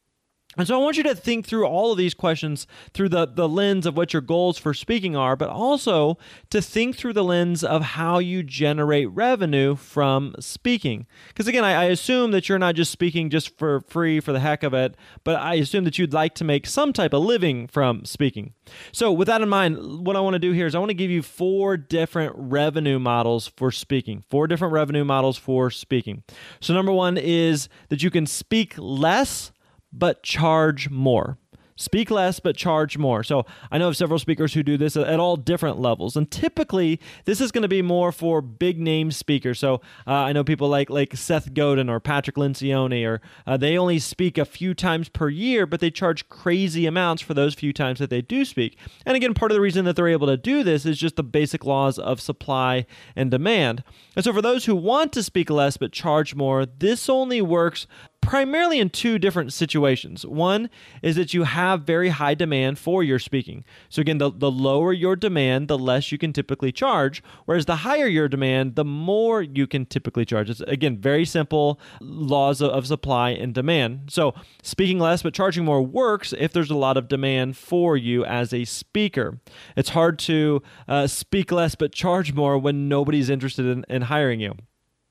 And 0.57 0.67
so 0.67 0.79
I 0.79 0.83
want 0.83 0.97
you 0.97 1.03
to 1.05 1.15
think 1.15 1.47
through 1.47 1.67
all 1.67 1.93
of 1.93 1.99
these 1.99 2.15
questions 2.15 2.67
through 2.93 3.09
the, 3.09 3.27
the 3.27 3.49
lens 3.49 3.87
of 3.87 3.97
what 3.97 4.13
your 4.13 4.23
goals 4.23 4.59
for 4.59 4.75
speaking 4.75 5.17
are, 5.17 5.37
but 5.37 5.49
also 5.49 6.19
to 6.51 6.63
think 6.63 6.97
through 6.97 7.13
the 7.13 7.25
lens 7.25 7.65
of 7.65 7.83
how 7.83 8.19
you 8.19 8.43
generate 8.43 9.11
revenue 9.11 9.75
from 9.75 10.35
speaking. 10.39 11.07
Because 11.29 11.49
again, 11.49 11.65
I, 11.65 11.73
I, 11.73 11.85
assume 11.85 12.31
that 12.33 12.49
you're 12.49 12.59
not 12.59 12.75
just 12.75 12.91
speaking 12.91 13.31
just 13.31 13.57
for 13.57 13.81
free 13.83 14.21
for 14.21 14.33
the 14.33 14.41
heck 14.41 14.63
of 14.63 14.75
it, 14.75 14.97
but 15.23 15.37
I 15.37 15.55
assume 15.55 15.85
that 15.85 15.99
you'd 15.99 16.13
like 16.13 16.35
to 16.37 16.45
make 16.45 16.67
some 16.67 16.93
type 16.93 17.13
of 17.13 17.23
living 17.23 17.67
from 17.67 18.05
speaking. 18.05 18.55
So 18.93 19.13
with 19.13 19.29
that 19.29 19.43
in 19.43 19.49
mind, 19.49 20.05
what 20.05 20.17
I 20.17 20.21
want 20.21 20.35
to 20.35 20.39
do 20.39 20.53
here 20.53 20.67
is 20.67 20.75
I 20.75 20.79
want 20.79 20.91
to 20.91 20.95
give 20.95 21.11
you 21.11 21.23
four 21.23 21.77
different 21.77 22.35
revenue 22.37 22.99
models 22.99 23.49
for 23.57 23.71
speaking. 23.71 24.25
Four 24.31 24.47
different 24.47 24.73
revenue 24.73 25.05
models 25.05 25.37
for 25.37 25.71
speaking. 25.71 26.23
So 26.61 26.75
number 26.75 26.93
one 26.93 27.17
is 27.17 27.69
that 27.89 28.03
you 28.03 28.11
can 28.11 28.27
speak 28.27 28.75
less 28.79 29.53
but 29.97 30.23
charge 30.23 30.91
more. 30.91 31.39
Speak 31.77 32.09
less, 32.09 32.39
but 32.39 32.57
charge 32.57 32.97
more. 32.99 33.25
So 33.25 33.47
I 33.69 33.79
know 33.79 33.89
of 33.89 33.97
several 33.97 34.21
speakers 34.21 34.55
who 34.55 34.63
do 34.63 34.77
this 34.77 34.97
at 34.97 35.19
all 35.19 35.37
different 35.37 35.81
levels, 35.81 36.17
and 36.17 36.31
typically 36.31 37.01
this 37.25 37.41
is 37.41 37.51
going 37.51 37.63
to 37.63 37.69
be 37.69 37.83
more 37.83 38.13
for 38.13 38.41
big 38.41 38.79
name 38.79 39.11
speakers. 39.11 39.59
So 39.59 39.81
uh, 40.07 40.13
I 40.13 40.33
know 40.33 40.45
people 40.45 40.69
like 40.69 40.89
like 40.89 41.17
Seth 41.17 41.53
Godin 41.53 41.89
or 41.91 41.99
Patrick 41.99 42.37
Lencioni, 42.37 43.05
or 43.05 43.21
uh, 43.45 43.57
they 43.57 43.77
only 43.77 43.99
speak 43.99 44.39
a 44.39 44.45
few 44.45 44.73
times 44.73 45.09
per 45.09 45.29
year, 45.29 45.67
but 45.67 45.81
they 45.81 45.91
charge 45.91 46.29
crazy 46.29 46.87
amounts 46.87 47.23
for 47.23 47.35
those 47.35 47.55
few 47.55 47.73
times 47.73 47.99
that 47.99 48.09
they 48.09 48.23
do 48.23 48.45
speak. 48.45 48.79
And 49.05 49.17
again, 49.17 49.35
part 49.35 49.51
of 49.51 49.57
the 49.57 49.61
reason 49.61 49.85
that 49.85 49.97
they're 49.97 50.07
able 50.07 50.29
to 50.29 50.37
do 50.37 50.63
this 50.63 50.87
is 50.87 50.97
just 50.97 51.17
the 51.17 51.25
basic 51.25 51.65
laws 51.65 51.99
of 51.99 52.21
supply 52.21 52.87
and 53.17 53.33
demand. 53.33 53.83
And 54.15 54.25
so 54.25 54.33
for 54.33 54.43
those 54.43 54.67
who 54.67 54.77
want 54.77 55.13
to 55.15 55.25
speak 55.25 55.51
less 55.51 55.77
but 55.77 55.91
charge 55.91 56.37
more, 56.37 56.67
this 56.67 57.09
only 57.09 57.43
works 57.43 57.89
primarily 58.25 58.81
in 58.81 58.91
two 58.91 59.19
different 59.19 59.53
situations. 59.53 60.27
One 60.27 60.71
is 61.03 61.17
that 61.17 61.35
you 61.35 61.45
have 61.45 61.83
very 61.83 62.09
high 62.09 62.35
demand 62.35 62.79
for 62.79 63.03
your 63.03 63.19
speaking. 63.19 63.65
So, 63.89 64.01
again, 64.01 64.19
the, 64.19 64.31
the 64.31 64.51
lower 64.51 64.93
your 64.93 65.17
demand, 65.17 65.69
the 65.69 65.79
less 65.79 66.11
you 66.11 66.19
can 66.19 66.33
typically 66.33 66.73
charge. 66.73 67.23
Whereas 67.45 67.67
the 67.67 67.77
higher 67.77 68.07
your 68.07 68.29
demand, 68.29 68.75
the 68.75 68.85
more 68.85 69.43
you 69.43 69.67
can 69.67 69.87
typically 69.87 70.25
charge. 70.25 70.51
It's, 70.51 70.61
again, 70.61 70.99
very 70.99 71.25
simple 71.25 71.79
laws 72.01 72.61
of, 72.61 72.71
of 72.71 72.87
supply 72.87 73.31
and 73.31 73.55
demand. 73.55 74.11
So, 74.11 74.35
speaking 74.63 74.99
less 74.99 75.23
but 75.23 75.35
charging 75.35 75.65
more 75.65 75.83
works 75.83 76.35
if 76.39 76.53
there's 76.53 76.71
a 76.71 76.77
lot 76.77 76.97
of 76.97 77.09
demand 77.09 77.57
for 77.57 77.97
you 77.97 78.25
as 78.25 78.53
a 78.53 78.65
speaker. 78.65 79.41
It's 79.77 79.91
hard 79.91 80.19
to 80.21 80.63
uh, 80.89 81.07
speak 81.07 81.53
less 81.53 81.75
but 81.75 81.93
charge 81.93 82.33
more 82.33 82.59
when 82.59 82.89
nobody's 82.89 83.31
interested 83.31 83.67
in, 83.67 83.85
in 83.89 84.03
hiring 84.03 84.41
you. 84.41 84.55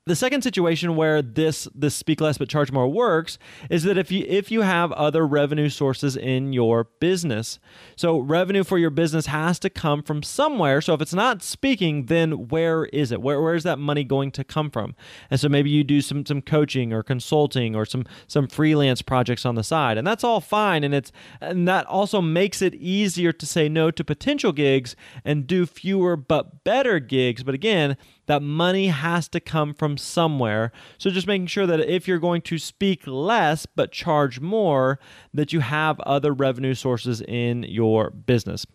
The 0.05 0.17
second 0.17 0.41
situation 0.41 0.97
where 0.97 1.21
this 1.21 1.65
this 1.73 1.95
speak 1.95 2.19
less 2.19 2.37
but 2.37 2.49
charge 2.49 2.73
more 2.73 2.89
works 2.89 3.37
is 3.69 3.83
that 3.83 3.97
if 3.97 4.11
you 4.11 4.25
if 4.27 4.51
you 4.51 4.59
have 4.59 4.91
other 4.91 5.25
revenue 5.25 5.69
sources 5.69 6.17
in 6.17 6.51
your 6.51 6.89
business. 6.99 7.57
So 7.95 8.19
revenue 8.19 8.65
for 8.65 8.77
your 8.77 8.89
business 8.89 9.27
has 9.27 9.59
to 9.59 9.69
come 9.69 10.03
from 10.03 10.21
somewhere. 10.21 10.81
So 10.81 10.93
if 10.93 10.99
it's 10.99 11.13
not 11.13 11.41
speaking, 11.41 12.07
then 12.07 12.49
where 12.49 12.83
is 12.87 13.13
it? 13.13 13.21
Where 13.21 13.41
where 13.41 13.55
is 13.55 13.63
that 13.63 13.79
money 13.79 14.03
going 14.03 14.31
to 14.31 14.43
come 14.43 14.69
from? 14.69 14.93
And 15.29 15.39
so 15.39 15.47
maybe 15.47 15.69
you 15.69 15.85
do 15.85 16.01
some 16.01 16.25
some 16.25 16.41
coaching 16.41 16.91
or 16.91 17.01
consulting 17.01 17.73
or 17.73 17.85
some 17.85 18.05
some 18.27 18.49
freelance 18.49 19.01
projects 19.01 19.45
on 19.45 19.55
the 19.55 19.63
side. 19.63 19.97
And 19.97 20.05
that's 20.05 20.25
all 20.25 20.41
fine 20.41 20.83
and 20.83 20.93
it's 20.93 21.13
and 21.39 21.65
that 21.69 21.85
also 21.85 22.19
makes 22.19 22.61
it 22.61 22.75
easier 22.75 23.31
to 23.31 23.45
say 23.45 23.69
no 23.69 23.89
to 23.89 24.03
potential 24.03 24.51
gigs 24.51 24.97
and 25.23 25.47
do 25.47 25.65
fewer 25.65 26.17
but 26.17 26.65
better 26.65 26.99
gigs. 26.99 27.41
But 27.41 27.55
again, 27.55 27.95
that 28.25 28.41
money 28.41 28.87
has 28.87 29.27
to 29.29 29.39
come 29.39 29.73
from 29.73 29.97
somewhere. 29.97 30.71
So 30.97 31.09
just 31.09 31.27
making 31.27 31.47
sure 31.47 31.67
that 31.67 31.79
if 31.79 32.07
you're 32.07 32.19
going 32.19 32.41
to 32.43 32.57
speak 32.57 33.05
less 33.05 33.65
but 33.65 33.91
charge 33.91 34.39
more, 34.39 34.99
that 35.33 35.53
you 35.53 35.59
have 35.59 35.99
other 36.01 36.33
revenue 36.33 36.73
sources 36.73 37.21
in 37.21 37.63
your 37.63 38.09
business. 38.09 38.65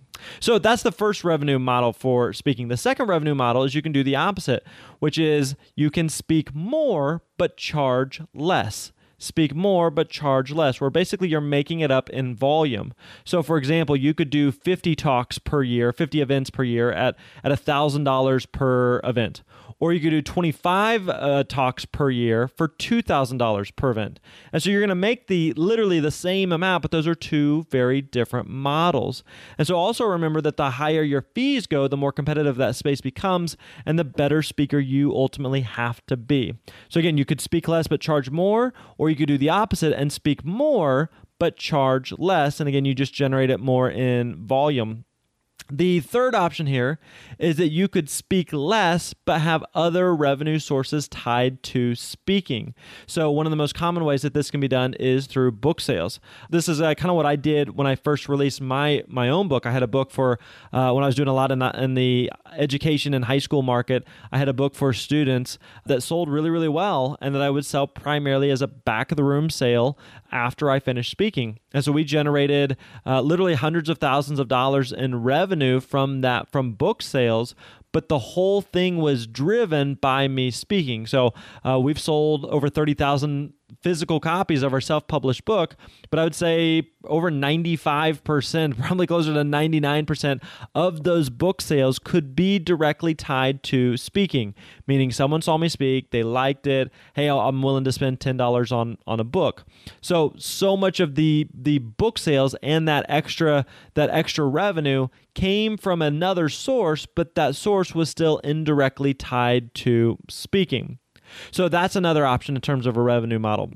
So 0.41 0.59
that's 0.59 0.83
the 0.83 0.93
first 0.93 1.25
revenue 1.25 1.59
model 1.59 1.93
for 1.93 2.33
speaking. 2.33 2.69
The 2.69 2.77
second 2.77 3.07
revenue 3.09 3.35
model 3.35 3.65
is 3.65 3.75
you 3.75 3.83
can 3.83 3.93
do 3.93 4.03
the 4.03 4.17
opposite, 4.17 4.67
which 4.99 5.19
is 5.19 5.55
you 5.77 5.91
can 5.91 6.09
speak 6.09 6.55
more 6.55 7.23
but 7.37 7.57
charge 7.57 8.21
less. 8.35 8.93
Speak 9.19 9.55
more 9.55 9.91
but 9.91 10.09
charge 10.09 10.53
less, 10.53 10.81
where 10.81 10.91
basically 10.91 11.29
you're 11.29 11.41
making 11.41 11.81
it 11.81 11.91
up 11.91 12.09
in 12.11 12.35
volume. 12.35 12.95
So, 13.25 13.43
for 13.43 13.57
example, 13.59 13.97
you 13.97 14.15
could 14.15 14.31
do 14.31 14.51
50 14.51 14.95
talks 14.95 15.39
per 15.39 15.63
year, 15.63 15.93
50 15.93 16.21
events 16.21 16.51
per 16.51 16.65
year 16.65 16.91
at 16.93 17.17
at 17.45 17.53
$1,000 17.53 18.53
per 18.53 19.01
event 19.05 19.43
or 19.81 19.93
you 19.93 20.01
could 20.01 20.11
do 20.11 20.23
25 20.23 21.09
uh, 21.09 21.45
talks 21.45 21.85
per 21.85 22.11
year 22.11 22.49
for 22.49 22.69
$2,000 22.69 23.77
per 23.77 23.91
event. 23.91 24.21
And 24.53 24.63
so 24.63 24.71
you're 24.71 24.81
going 24.81 24.89
to 24.89 24.95
make 24.95 25.29
the 25.29 25.53
literally 25.53 26.01
the 26.01 26.11
same 26.11 26.53
amount, 26.53 26.83
but 26.83 26.91
those 26.91 27.07
are 27.07 27.15
two 27.15 27.67
very 27.71 28.01
different 28.01 28.49
models. 28.49 29.23
And 29.57 29.67
so 29.67 29.77
also 29.77 30.05
remember 30.05 30.41
that 30.41 30.57
the 30.57 30.71
higher 30.71 31.03
your 31.03 31.23
fees 31.23 31.67
go, 31.67 31.87
the 31.87 31.97
more 31.97 32.13
competitive 32.13 32.57
that 32.57 32.75
space 32.75 33.01
becomes 33.01 33.57
and 33.87 33.99
the 33.99 34.05
better 34.05 34.43
speaker 34.43 34.79
you 34.79 35.13
ultimately 35.13 35.61
have 35.61 36.05
to 36.07 36.17
be. 36.17 36.55
So 36.89 36.99
again, 36.99 37.17
you 37.17 37.25
could 37.25 37.41
speak 37.41 37.69
less 37.69 37.87
but 37.87 38.01
charge 38.01 38.31
more, 38.31 38.75
or 38.97 39.08
you 39.09 39.17
could 39.17 39.29
do 39.29 39.39
the 39.39 39.51
opposite 39.51 39.93
and 39.93 40.13
speak 40.13 40.45
more 40.45 41.11
but 41.39 41.57
charge 41.57 42.13
less. 42.19 42.61
And 42.61 42.69
again, 42.69 42.85
you 42.85 42.95
just 42.95 43.15
generate 43.15 43.51
it 43.51 43.61
more 43.61 43.91
in 43.91 44.47
volume. 44.47 45.05
The 45.71 46.01
third 46.01 46.35
option 46.35 46.67
here 46.67 46.99
is 47.39 47.57
that 47.57 47.69
you 47.69 47.89
could 47.89 48.09
speak 48.09 48.55
less 48.55 49.13
but 49.13 49.41
have 49.41 49.63
other 49.75 50.15
revenue 50.17 50.59
sources 50.59 51.09
tied 51.09 51.63
to 51.65 51.95
speaking. 51.95 52.75
So, 53.07 53.31
one 53.31 53.45
of 53.45 53.51
the 53.51 53.57
most 53.57 53.75
common 53.75 54.05
ways 54.05 54.23
that 54.23 54.33
this 54.33 54.51
can 54.51 54.61
be 54.61 54.69
done 54.69 54.95
is 54.95 55.27
through 55.27 55.53
book 55.53 55.83
sales. 55.83 56.21
This 56.49 56.71
is 56.71 56.81
uh, 56.81 56.95
kind 56.95 57.11
of 57.11 57.17
what 57.17 57.27
I 57.27 57.37
did 57.37 57.77
when 57.77 57.87
I 57.87 57.97
first 57.97 58.31
released 58.31 58.63
my 58.63 59.05
my 59.09 59.29
own 59.29 59.47
book. 59.47 59.67
I 59.67 59.71
had 59.71 59.83
a 59.83 59.87
book 59.87 60.11
for 60.11 60.39
uh, 60.73 60.93
when 60.93 61.05
I 61.05 61.07
was 61.07 61.15
doing 61.15 61.29
a 61.29 61.35
lot 61.35 61.53
in 61.53 61.59
the, 61.59 61.71
in 61.83 61.93
the 61.93 62.33
education 62.57 63.13
and 63.13 63.27
high 63.27 63.39
school 63.39 63.63
market. 63.63 64.05
I 64.33 64.39
had 64.39 64.49
a 64.49 64.55
book 64.55 64.75
for 64.75 64.95
students 64.95 65.59
that 65.85 66.03
sold 66.03 66.31
really, 66.31 66.49
really 66.49 66.69
well 66.69 67.19
and 67.21 67.35
that 67.35 67.43
I 67.43 67.51
would 67.51 67.67
sell 67.67 67.87
primarily 67.87 68.51
as 68.51 68.63
a 68.63 68.69
back 68.69 69.13
of 69.13 69.17
the 69.17 69.25
room 69.25 69.51
sale 69.51 69.99
after 70.33 70.71
I 70.71 70.81
finished 70.81 71.11
speaking. 71.11 71.59
And 71.75 71.85
so 71.85 71.93
we 71.93 72.05
generated 72.05 72.79
uh, 73.05 73.21
literally 73.21 73.55
hundreds 73.55 73.91
of 73.91 73.99
thousands 73.99 74.39
of 74.39 74.49
dollars 74.49 74.93
in 74.93 75.23
revenue 75.23 75.58
from 75.81 76.21
that 76.21 76.51
from 76.51 76.73
book 76.73 77.03
sales 77.03 77.55
but 77.93 78.09
the 78.09 78.19
whole 78.19 78.61
thing 78.61 78.99
was 78.99 79.27
driven 79.27 79.95
by 79.95 80.29
me 80.29 80.51
speaking. 80.51 81.07
So 81.07 81.33
uh, 81.65 81.79
we've 81.81 81.99
sold 81.99 82.45
over 82.47 82.69
30,000 82.69 83.55
physical 83.83 84.21
copies 84.21 84.63
of 84.63 84.73
our 84.73 84.81
self 84.81 85.07
published 85.07 85.45
book, 85.45 85.77
but 86.11 86.19
I 86.19 86.25
would 86.25 86.35
say 86.35 86.89
over 87.05 87.31
95%, 87.31 88.79
probably 88.87 89.07
closer 89.07 89.33
to 89.35 89.41
99% 89.41 90.43
of 90.75 91.05
those 91.05 91.31
book 91.31 91.61
sales 91.61 91.99
could 91.99 92.35
be 92.35 92.59
directly 92.59 93.15
tied 93.15 93.63
to 93.65 93.97
speaking, 93.97 94.55
meaning 94.87 95.11
someone 95.11 95.43
saw 95.43 95.57
me 95.57 95.69
speak, 95.69 96.11
they 96.11 96.23
liked 96.23 96.67
it, 96.67 96.91
hey, 97.15 97.29
I'm 97.29 97.63
willing 97.63 97.85
to 97.85 97.93
spend 97.93 98.21
$10 98.21 98.73
on, 98.73 98.99
on 99.07 99.21
a 99.21 99.25
book. 99.25 99.65
So, 100.01 100.35
so 100.39 100.77
much 100.77 101.01
of 101.01 101.15
the, 101.15 101.47
the 101.53 101.79
book 101.79 102.19
sales 102.19 102.55
and 102.63 102.89
that 102.89 103.07
extra, 103.09 103.67
that 103.95 104.11
extra 104.11 104.45
revenue 104.45 105.09
came 105.35 105.77
from 105.77 106.03
another 106.03 106.49
source, 106.49 107.07
but 107.07 107.35
that 107.37 107.55
source 107.55 107.95
was 107.95 108.11
still 108.11 108.39
indirectly 108.39 109.15
tied 109.15 109.75
to 109.75 110.19
speaking. 110.29 110.99
So 111.51 111.69
that's 111.69 111.97
another 111.97 112.25
option 112.27 112.57
in 112.57 112.63
terms 112.63 112.87
of 112.87 112.97
a 112.97 113.03
revenue 113.03 113.39
model. 113.39 113.73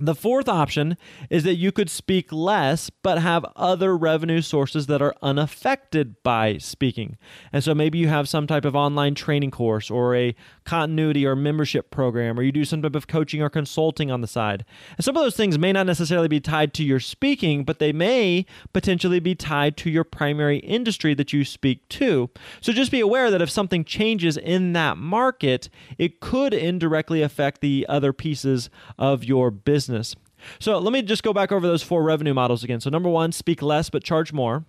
The 0.00 0.14
fourth 0.14 0.48
option 0.48 0.96
is 1.28 1.42
that 1.42 1.56
you 1.56 1.72
could 1.72 1.90
speak 1.90 2.32
less 2.32 2.88
but 2.88 3.18
have 3.18 3.44
other 3.56 3.96
revenue 3.96 4.42
sources 4.42 4.86
that 4.86 5.02
are 5.02 5.14
unaffected 5.22 6.22
by 6.22 6.58
speaking. 6.58 7.16
And 7.52 7.64
so 7.64 7.74
maybe 7.74 7.98
you 7.98 8.06
have 8.06 8.28
some 8.28 8.46
type 8.46 8.64
of 8.64 8.76
online 8.76 9.16
training 9.16 9.50
course 9.50 9.90
or 9.90 10.14
a 10.14 10.36
continuity 10.68 11.24
or 11.24 11.34
membership 11.34 11.90
program, 11.90 12.38
or 12.38 12.42
you 12.42 12.52
do 12.52 12.62
some 12.62 12.82
type 12.82 12.94
of 12.94 13.06
coaching 13.06 13.40
or 13.40 13.48
consulting 13.48 14.10
on 14.10 14.20
the 14.20 14.26
side. 14.26 14.66
And 14.98 15.04
some 15.04 15.16
of 15.16 15.22
those 15.22 15.34
things 15.34 15.58
may 15.58 15.72
not 15.72 15.86
necessarily 15.86 16.28
be 16.28 16.40
tied 16.40 16.74
to 16.74 16.84
your 16.84 17.00
speaking, 17.00 17.64
but 17.64 17.78
they 17.78 17.90
may 17.90 18.44
potentially 18.74 19.18
be 19.18 19.34
tied 19.34 19.78
to 19.78 19.88
your 19.88 20.04
primary 20.04 20.58
industry 20.58 21.14
that 21.14 21.32
you 21.32 21.42
speak 21.46 21.88
to. 21.88 22.28
So 22.60 22.74
just 22.74 22.90
be 22.90 23.00
aware 23.00 23.30
that 23.30 23.40
if 23.40 23.48
something 23.48 23.82
changes 23.82 24.36
in 24.36 24.74
that 24.74 24.98
market, 24.98 25.70
it 25.96 26.20
could 26.20 26.52
indirectly 26.52 27.22
affect 27.22 27.62
the 27.62 27.86
other 27.88 28.12
pieces 28.12 28.68
of 28.98 29.24
your 29.24 29.50
business. 29.50 30.14
So 30.60 30.78
let 30.78 30.92
me 30.92 31.00
just 31.00 31.22
go 31.22 31.32
back 31.32 31.50
over 31.50 31.66
those 31.66 31.82
four 31.82 32.02
revenue 32.02 32.34
models 32.34 32.62
again. 32.62 32.80
So, 32.80 32.90
number 32.90 33.08
one, 33.08 33.32
speak 33.32 33.62
less 33.62 33.88
but 33.88 34.04
charge 34.04 34.34
more. 34.34 34.66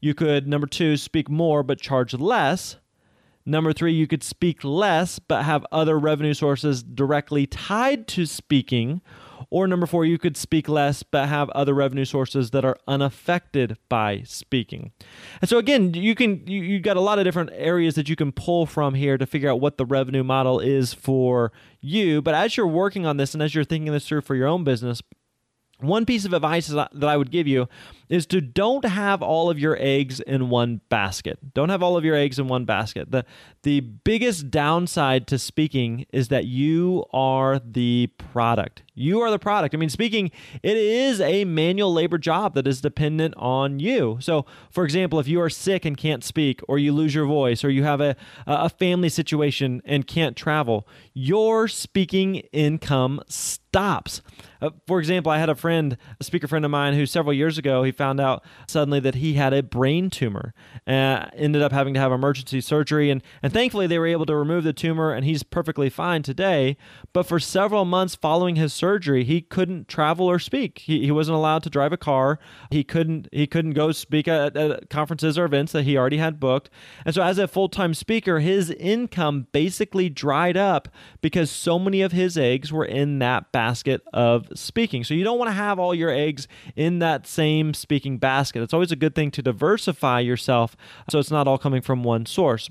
You 0.00 0.14
could, 0.14 0.48
number 0.48 0.66
two, 0.66 0.96
speak 0.96 1.28
more 1.28 1.62
but 1.62 1.78
charge 1.78 2.14
less. 2.14 2.76
Number 3.44 3.72
three, 3.72 3.92
you 3.92 4.06
could 4.06 4.22
speak 4.22 4.62
less 4.62 5.18
but 5.18 5.44
have 5.44 5.66
other 5.72 5.98
revenue 5.98 6.34
sources 6.34 6.82
directly 6.82 7.46
tied 7.46 8.06
to 8.08 8.26
speaking. 8.26 9.00
Or 9.50 9.66
number 9.66 9.86
four, 9.86 10.04
you 10.04 10.16
could 10.16 10.36
speak 10.36 10.68
less 10.68 11.02
but 11.02 11.28
have 11.28 11.50
other 11.50 11.74
revenue 11.74 12.04
sources 12.04 12.52
that 12.52 12.64
are 12.64 12.76
unaffected 12.86 13.76
by 13.88 14.22
speaking. 14.24 14.92
And 15.40 15.48
so 15.48 15.58
again, 15.58 15.92
you 15.94 16.14
can 16.14 16.46
you, 16.46 16.62
you 16.62 16.80
got 16.80 16.96
a 16.96 17.00
lot 17.00 17.18
of 17.18 17.24
different 17.24 17.50
areas 17.52 17.94
that 17.96 18.08
you 18.08 18.16
can 18.16 18.32
pull 18.32 18.64
from 18.64 18.94
here 18.94 19.18
to 19.18 19.26
figure 19.26 19.50
out 19.50 19.60
what 19.60 19.76
the 19.76 19.84
revenue 19.84 20.24
model 20.24 20.58
is 20.60 20.94
for 20.94 21.52
you. 21.80 22.22
But 22.22 22.34
as 22.34 22.56
you're 22.56 22.66
working 22.66 23.04
on 23.04 23.16
this 23.16 23.34
and 23.34 23.42
as 23.42 23.54
you're 23.54 23.64
thinking 23.64 23.92
this 23.92 24.08
through 24.08 24.22
for 24.22 24.34
your 24.34 24.46
own 24.46 24.64
business, 24.64 25.02
one 25.82 26.06
piece 26.06 26.24
of 26.24 26.32
advice 26.32 26.68
that 26.68 26.90
I 27.02 27.16
would 27.16 27.30
give 27.30 27.46
you 27.46 27.68
is 28.08 28.26
to 28.26 28.40
don't 28.40 28.84
have 28.84 29.22
all 29.22 29.50
of 29.50 29.58
your 29.58 29.76
eggs 29.80 30.20
in 30.20 30.50
one 30.50 30.80
basket. 30.88 31.54
Don't 31.54 31.70
have 31.70 31.82
all 31.82 31.96
of 31.96 32.04
your 32.04 32.14
eggs 32.14 32.38
in 32.38 32.48
one 32.48 32.64
basket. 32.64 33.10
The 33.10 33.24
the 33.62 33.80
biggest 33.80 34.50
downside 34.50 35.26
to 35.28 35.38
speaking 35.38 36.06
is 36.12 36.28
that 36.28 36.44
you 36.44 37.04
are 37.12 37.58
the 37.58 38.08
product. 38.18 38.82
You 38.94 39.20
are 39.20 39.30
the 39.30 39.38
product. 39.38 39.74
I 39.74 39.78
mean, 39.78 39.88
speaking, 39.88 40.30
it 40.62 40.76
is 40.76 41.20
a 41.20 41.44
manual 41.44 41.92
labor 41.92 42.18
job 42.18 42.54
that 42.54 42.66
is 42.66 42.82
dependent 42.82 43.34
on 43.38 43.78
you. 43.78 44.18
So, 44.20 44.44
for 44.70 44.84
example, 44.84 45.18
if 45.18 45.26
you 45.26 45.40
are 45.40 45.48
sick 45.48 45.86
and 45.86 45.96
can't 45.96 46.22
speak, 46.22 46.60
or 46.68 46.78
you 46.78 46.92
lose 46.92 47.14
your 47.14 47.26
voice, 47.26 47.64
or 47.64 47.70
you 47.70 47.84
have 47.84 48.02
a, 48.02 48.16
a 48.46 48.68
family 48.68 49.08
situation 49.08 49.80
and 49.86 50.06
can't 50.06 50.36
travel, 50.36 50.86
your 51.14 51.68
speaking 51.68 52.36
income 52.52 53.22
stops. 53.28 54.20
Uh, 54.60 54.70
for 54.86 54.98
example, 54.98 55.32
I 55.32 55.38
had 55.38 55.48
a 55.48 55.54
friend, 55.54 55.96
a 56.20 56.24
speaker 56.24 56.46
friend 56.46 56.64
of 56.64 56.70
mine, 56.70 56.94
who 56.94 57.06
several 57.06 57.32
years 57.32 57.56
ago 57.56 57.82
he 57.82 57.90
found 57.90 58.20
out 58.20 58.44
suddenly 58.68 59.00
that 59.00 59.16
he 59.16 59.34
had 59.34 59.54
a 59.54 59.62
brain 59.62 60.10
tumor. 60.10 60.52
Uh, 60.86 61.26
ended 61.34 61.62
up 61.62 61.72
having 61.72 61.94
to 61.94 62.00
have 62.00 62.12
emergency 62.12 62.60
surgery, 62.60 63.10
and 63.10 63.22
and 63.42 63.52
thankfully 63.52 63.86
they 63.86 63.98
were 63.98 64.06
able 64.06 64.26
to 64.26 64.36
remove 64.36 64.64
the 64.64 64.74
tumor, 64.74 65.12
and 65.12 65.24
he's 65.24 65.42
perfectly 65.42 65.88
fine 65.88 66.22
today. 66.22 66.76
But 67.14 67.24
for 67.24 67.40
several 67.40 67.86
months 67.86 68.14
following 68.14 68.56
his 68.56 68.72
surgery, 68.82 69.22
he 69.22 69.40
couldn't 69.40 69.86
travel 69.86 70.26
or 70.26 70.40
speak. 70.40 70.80
He, 70.80 71.04
he 71.04 71.12
wasn't 71.12 71.36
allowed 71.36 71.62
to 71.62 71.70
drive 71.70 71.92
a 71.92 71.96
car. 71.96 72.40
He 72.68 72.82
couldn't 72.82 73.28
he 73.30 73.46
couldn't 73.46 73.74
go 73.74 73.92
speak 73.92 74.26
at, 74.26 74.56
at 74.56 74.90
conferences 74.90 75.38
or 75.38 75.44
events 75.44 75.70
that 75.70 75.84
he 75.84 75.96
already 75.96 76.16
had 76.16 76.40
booked. 76.40 76.68
And 77.06 77.14
so, 77.14 77.22
as 77.22 77.38
a 77.38 77.46
full 77.46 77.68
time 77.68 77.94
speaker, 77.94 78.40
his 78.40 78.70
income 78.70 79.46
basically 79.52 80.08
dried 80.08 80.56
up 80.56 80.88
because 81.20 81.48
so 81.48 81.78
many 81.78 82.02
of 82.02 82.10
his 82.10 82.36
eggs 82.36 82.72
were 82.72 82.84
in 82.84 83.20
that 83.20 83.52
basket 83.52 84.02
of 84.12 84.48
speaking. 84.54 85.04
So 85.04 85.14
you 85.14 85.22
don't 85.22 85.38
want 85.38 85.50
to 85.50 85.54
have 85.54 85.78
all 85.78 85.94
your 85.94 86.10
eggs 86.10 86.48
in 86.74 86.98
that 86.98 87.24
same 87.24 87.74
speaking 87.74 88.18
basket. 88.18 88.62
It's 88.62 88.74
always 88.74 88.90
a 88.90 88.96
good 88.96 89.14
thing 89.14 89.30
to 89.30 89.42
diversify 89.42 90.18
yourself 90.18 90.76
so 91.08 91.20
it's 91.20 91.30
not 91.30 91.46
all 91.46 91.58
coming 91.58 91.82
from 91.82 92.02
one 92.02 92.26
source. 92.26 92.68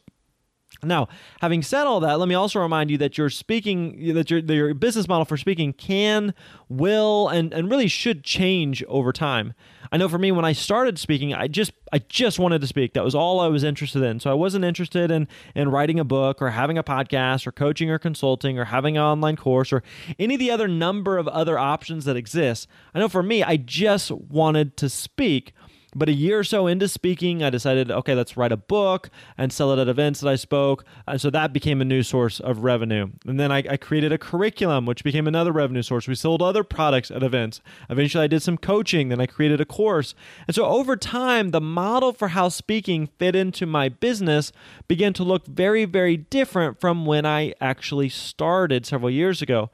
Now, 0.83 1.07
having 1.41 1.61
said 1.61 1.85
all 1.85 1.99
that, 1.99 2.19
let 2.19 2.27
me 2.27 2.35
also 2.35 2.59
remind 2.59 2.89
you 2.89 2.97
that 2.99 3.17
your 3.17 3.29
speaking, 3.29 4.13
that 4.13 4.31
your, 4.31 4.39
your 4.39 4.73
business 4.73 5.07
model 5.07 5.25
for 5.25 5.37
speaking 5.37 5.73
can, 5.73 6.33
will, 6.69 7.27
and, 7.27 7.53
and 7.53 7.69
really 7.69 7.87
should 7.87 8.23
change 8.23 8.83
over 8.85 9.13
time. 9.13 9.53
I 9.91 9.97
know 9.97 10.07
for 10.07 10.17
me, 10.17 10.31
when 10.31 10.45
I 10.45 10.53
started 10.53 10.97
speaking, 10.97 11.33
I 11.33 11.47
just 11.47 11.73
I 11.91 11.99
just 11.99 12.39
wanted 12.39 12.61
to 12.61 12.67
speak. 12.67 12.93
That 12.93 13.03
was 13.03 13.13
all 13.13 13.41
I 13.41 13.47
was 13.47 13.63
interested 13.63 14.01
in. 14.03 14.21
So 14.21 14.31
I 14.31 14.33
wasn't 14.33 14.63
interested 14.63 15.11
in 15.11 15.27
in 15.53 15.69
writing 15.69 15.99
a 15.99 16.05
book 16.05 16.41
or 16.41 16.51
having 16.51 16.77
a 16.77 16.83
podcast 16.83 17.45
or 17.45 17.51
coaching 17.51 17.89
or 17.89 17.99
consulting 17.99 18.57
or 18.57 18.65
having 18.65 18.95
an 18.95 19.03
online 19.03 19.35
course 19.35 19.73
or 19.73 19.83
any 20.17 20.35
of 20.35 20.39
the 20.39 20.49
other 20.49 20.67
number 20.67 21.17
of 21.17 21.27
other 21.27 21.59
options 21.59 22.05
that 22.05 22.15
exist. 22.15 22.67
I 22.93 22.99
know 22.99 23.09
for 23.09 23.21
me, 23.21 23.43
I 23.43 23.57
just 23.57 24.11
wanted 24.11 24.77
to 24.77 24.89
speak. 24.89 25.53
But 25.93 26.07
a 26.07 26.13
year 26.13 26.39
or 26.39 26.43
so 26.45 26.67
into 26.67 26.87
speaking, 26.87 27.43
I 27.43 27.49
decided, 27.49 27.91
okay, 27.91 28.15
let's 28.15 28.37
write 28.37 28.53
a 28.53 28.57
book 28.57 29.09
and 29.37 29.51
sell 29.51 29.73
it 29.73 29.79
at 29.79 29.89
events 29.89 30.21
that 30.21 30.29
I 30.29 30.35
spoke. 30.35 30.85
And 31.05 31.19
so 31.19 31.29
that 31.31 31.51
became 31.51 31.81
a 31.81 31.85
new 31.85 32.01
source 32.01 32.39
of 32.39 32.63
revenue. 32.63 33.09
And 33.25 33.37
then 33.37 33.51
I, 33.51 33.57
I, 33.69 33.77
created 33.77 34.13
a 34.13 34.17
curriculum, 34.17 34.85
which 34.85 35.03
became 35.03 35.27
another 35.27 35.51
revenue 35.51 35.81
source. 35.81 36.07
We 36.07 36.15
sold 36.15 36.41
other 36.41 36.63
products 36.63 37.11
at 37.11 37.23
events. 37.23 37.59
Eventually, 37.89 38.23
I 38.23 38.27
did 38.27 38.41
some 38.41 38.57
coaching. 38.57 39.09
Then 39.09 39.19
I 39.19 39.25
created 39.25 39.59
a 39.59 39.65
course. 39.65 40.15
And 40.47 40.55
so 40.55 40.65
over 40.65 40.95
time, 40.95 41.49
the 41.49 41.59
model 41.59 42.13
for 42.13 42.29
how 42.29 42.47
speaking 42.47 43.09
fit 43.19 43.35
into 43.35 43.65
my 43.65 43.89
business 43.89 44.53
began 44.87 45.11
to 45.13 45.23
look 45.23 45.45
very, 45.45 45.83
very 45.83 46.15
different 46.15 46.79
from 46.79 47.05
when 47.05 47.25
I 47.25 47.53
actually 47.59 48.07
started 48.07 48.85
several 48.85 49.09
years 49.09 49.41
ago. 49.41 49.69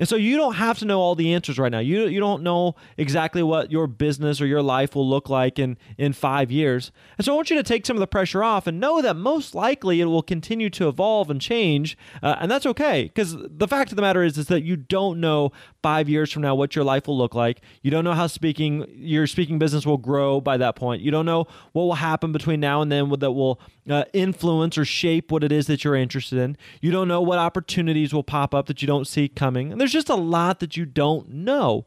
And 0.00 0.08
so 0.08 0.16
you 0.16 0.38
don't 0.38 0.54
have 0.54 0.78
to 0.78 0.86
know 0.86 0.98
all 0.98 1.14
the 1.14 1.34
answers 1.34 1.58
right 1.58 1.70
now. 1.70 1.78
You, 1.78 2.06
you 2.06 2.18
don't 2.18 2.42
know 2.42 2.74
exactly 2.96 3.42
what 3.42 3.70
your 3.70 3.86
business 3.86 4.40
or 4.40 4.46
your 4.46 4.62
life 4.62 4.94
will 4.94 5.08
look 5.08 5.28
like 5.28 5.58
in, 5.58 5.76
in 5.98 6.14
five 6.14 6.50
years. 6.50 6.90
And 7.18 7.24
so 7.24 7.32
I 7.32 7.36
want 7.36 7.50
you 7.50 7.56
to 7.56 7.62
take 7.62 7.84
some 7.84 7.96
of 7.96 8.00
the 8.00 8.06
pressure 8.06 8.42
off 8.42 8.66
and 8.66 8.80
know 8.80 9.02
that 9.02 9.14
most 9.14 9.54
likely 9.54 10.00
it 10.00 10.06
will 10.06 10.22
continue 10.22 10.70
to 10.70 10.88
evolve 10.88 11.28
and 11.28 11.38
change. 11.38 11.98
Uh, 12.22 12.36
and 12.40 12.50
that's 12.50 12.64
okay 12.64 13.04
because 13.04 13.36
the 13.38 13.68
fact 13.68 13.92
of 13.92 13.96
the 13.96 14.02
matter 14.02 14.22
is, 14.22 14.38
is 14.38 14.46
that 14.46 14.62
you 14.62 14.74
don't 14.74 15.20
know 15.20 15.52
five 15.82 16.08
years 16.08 16.32
from 16.32 16.42
now 16.42 16.54
what 16.54 16.74
your 16.74 16.84
life 16.84 17.06
will 17.06 17.18
look 17.18 17.34
like. 17.34 17.60
You 17.82 17.90
don't 17.90 18.04
know 18.04 18.14
how 18.14 18.26
speaking 18.26 18.86
your 18.96 19.26
speaking 19.26 19.58
business 19.58 19.84
will 19.84 19.98
grow 19.98 20.40
by 20.40 20.56
that 20.56 20.76
point. 20.76 21.02
You 21.02 21.10
don't 21.10 21.26
know 21.26 21.46
what 21.72 21.82
will 21.82 21.94
happen 21.94 22.32
between 22.32 22.58
now 22.60 22.80
and 22.80 22.90
then 22.90 23.10
that 23.10 23.32
will 23.32 23.60
uh, 23.88 24.04
influence 24.12 24.78
or 24.78 24.84
shape 24.84 25.30
what 25.30 25.44
it 25.44 25.52
is 25.52 25.66
that 25.66 25.84
you're 25.84 25.96
interested 25.96 26.38
in. 26.38 26.56
You 26.80 26.90
don't 26.90 27.08
know 27.08 27.20
what 27.20 27.38
opportunities 27.38 28.14
will 28.14 28.22
pop 28.22 28.54
up 28.54 28.66
that 28.66 28.80
you 28.80 28.86
don't 28.86 29.06
see 29.06 29.28
coming. 29.28 29.72
And 29.72 29.80
there's 29.80 29.89
just 29.92 30.08
a 30.08 30.14
lot 30.14 30.60
that 30.60 30.76
you 30.76 30.84
don't 30.84 31.30
know. 31.30 31.86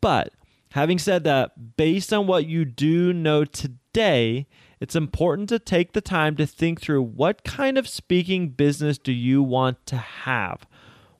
But 0.00 0.32
having 0.72 0.98
said 0.98 1.24
that, 1.24 1.76
based 1.76 2.12
on 2.12 2.26
what 2.26 2.46
you 2.46 2.64
do 2.64 3.12
know 3.12 3.44
today, 3.44 4.46
it's 4.80 4.96
important 4.96 5.48
to 5.48 5.58
take 5.58 5.92
the 5.92 6.00
time 6.00 6.36
to 6.36 6.46
think 6.46 6.80
through 6.80 7.02
what 7.02 7.44
kind 7.44 7.78
of 7.78 7.88
speaking 7.88 8.50
business 8.50 8.98
do 8.98 9.12
you 9.12 9.42
want 9.42 9.86
to 9.86 9.96
have? 9.96 10.66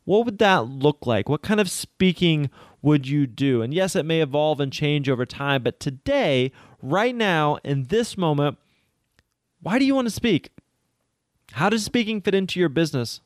What 0.04 0.26
would 0.26 0.38
that 0.38 0.66
look 0.66 1.06
like? 1.06 1.28
What 1.28 1.42
kind 1.42 1.60
of 1.60 1.70
speaking 1.70 2.50
would 2.82 3.08
you 3.08 3.26
do? 3.26 3.62
And 3.62 3.72
yes, 3.72 3.96
it 3.96 4.04
may 4.04 4.20
evolve 4.20 4.60
and 4.60 4.72
change 4.72 5.08
over 5.08 5.24
time, 5.24 5.62
but 5.62 5.80
today, 5.80 6.52
right 6.82 7.14
now, 7.14 7.58
in 7.64 7.84
this 7.84 8.18
moment, 8.18 8.58
why 9.62 9.78
do 9.78 9.86
you 9.86 9.94
want 9.94 10.06
to 10.06 10.14
speak? 10.14 10.50
How 11.52 11.70
does 11.70 11.84
speaking 11.84 12.20
fit 12.20 12.34
into 12.34 12.60
your 12.60 12.68
business? 12.68 13.20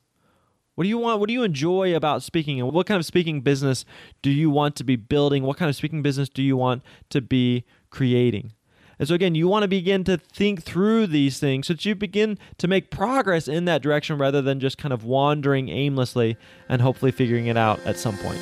What 0.79 0.83
do 0.83 0.89
you 0.89 0.97
want? 0.97 1.19
What 1.19 1.27
do 1.27 1.33
you 1.33 1.43
enjoy 1.43 1.93
about 1.93 2.23
speaking? 2.23 2.61
And 2.61 2.71
what 2.71 2.87
kind 2.87 2.97
of 2.97 3.05
speaking 3.05 3.41
business 3.41 3.83
do 4.21 4.29
you 4.31 4.49
want 4.49 4.77
to 4.77 4.85
be 4.85 4.95
building? 4.95 5.43
What 5.43 5.57
kind 5.57 5.67
of 5.67 5.75
speaking 5.75 6.01
business 6.01 6.29
do 6.29 6.41
you 6.41 6.55
want 6.55 6.83
to 7.09 7.19
be 7.19 7.65
creating? 7.89 8.53
And 8.97 9.05
so, 9.05 9.13
again, 9.13 9.35
you 9.35 9.49
want 9.49 9.63
to 9.63 9.67
begin 9.67 10.05
to 10.05 10.15
think 10.15 10.63
through 10.63 11.07
these 11.07 11.37
things 11.37 11.67
so 11.67 11.73
that 11.73 11.83
you 11.83 11.95
begin 11.95 12.37
to 12.59 12.69
make 12.69 12.91
progress 12.91 13.49
in 13.49 13.65
that 13.65 13.81
direction 13.81 14.17
rather 14.17 14.41
than 14.41 14.61
just 14.61 14.77
kind 14.77 14.93
of 14.93 15.03
wandering 15.03 15.67
aimlessly 15.67 16.37
and 16.69 16.81
hopefully 16.81 17.11
figuring 17.11 17.47
it 17.47 17.57
out 17.57 17.81
at 17.85 17.97
some 17.97 18.17
point. 18.17 18.39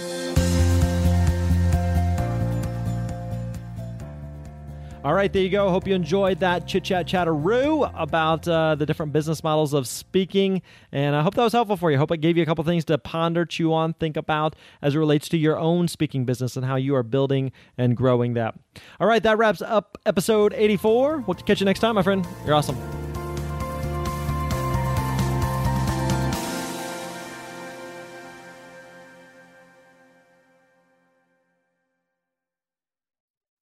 All 5.04 5.14
right, 5.14 5.32
there 5.32 5.44
you 5.44 5.50
go. 5.50 5.70
Hope 5.70 5.88
you 5.88 5.94
enjoyed 5.94 6.40
that 6.40 6.68
chit 6.68 6.84
chat 6.84 7.08
chatteroo 7.08 7.84
about 7.96 8.48
uh, 8.48 8.76
the 8.76 8.86
different 8.86 9.14
business 9.14 9.44
models 9.44 9.74
of 9.74 9.88
speaking. 9.88 10.62
And 10.92 11.16
I 11.16 11.22
hope 11.22 11.36
that 11.36 11.44
was 11.44 11.54
helpful 11.54 11.78
for 11.78 11.92
you. 11.92 11.98
Hope 11.98 12.12
I 12.12 12.16
gave 12.16 12.36
you 12.36 12.44
a 12.44 12.46
couple 12.46 12.64
things 12.64 12.84
to 12.86 12.98
ponder, 12.98 13.46
chew 13.46 13.74
on, 13.74 13.94
think 13.94 14.18
about 14.18 14.56
as 14.82 14.96
it 14.96 15.00
relates 15.00 15.30
to 15.30 15.38
your 15.38 15.58
own 15.58 15.88
speaking 15.88 16.26
business 16.26 16.58
and 16.58 16.66
how 16.66 16.76
you 16.76 16.96
are 16.96 17.04
building 17.04 17.52
and 17.78 17.96
growing 17.96 18.34
that. 18.34 18.56
All 19.00 19.08
right, 19.08 19.22
that 19.24 19.38
wraps 19.38 19.62
up 19.62 19.98
episode 20.06 20.54
84. 20.54 21.24
We'll 21.28 21.36
catch 21.36 21.62
you 21.62 21.66
next 21.66 21.80
time, 21.80 21.96
my 21.96 22.04
friend. 22.04 22.28
You're 22.46 22.56
awesome. 22.56 23.07